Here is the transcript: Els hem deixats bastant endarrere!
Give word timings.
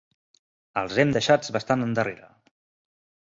Els 0.81 0.95
hem 1.03 1.11
deixats 1.17 1.53
bastant 1.57 1.85
endarrere! 1.87 2.31